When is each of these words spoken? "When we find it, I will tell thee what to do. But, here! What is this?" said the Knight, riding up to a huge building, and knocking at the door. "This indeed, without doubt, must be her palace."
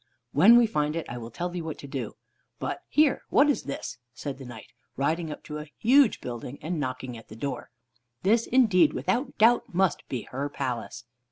"When 0.31 0.57
we 0.57 0.65
find 0.65 0.95
it, 0.95 1.05
I 1.07 1.19
will 1.19 1.29
tell 1.29 1.47
thee 1.49 1.61
what 1.61 1.77
to 1.77 1.85
do. 1.85 2.15
But, 2.57 2.79
here! 2.89 3.21
What 3.29 3.51
is 3.51 3.65
this?" 3.65 3.99
said 4.15 4.39
the 4.39 4.45
Knight, 4.45 4.65
riding 4.97 5.29
up 5.31 5.43
to 5.43 5.59
a 5.59 5.69
huge 5.77 6.21
building, 6.21 6.57
and 6.59 6.79
knocking 6.79 7.15
at 7.19 7.27
the 7.27 7.35
door. 7.35 7.69
"This 8.23 8.47
indeed, 8.47 8.93
without 8.93 9.37
doubt, 9.37 9.71
must 9.75 10.09
be 10.09 10.23
her 10.23 10.49
palace." 10.49 11.03